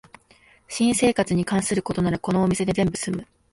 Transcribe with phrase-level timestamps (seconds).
[0.67, 3.27] 新生活に関することならこのお店で全部すむ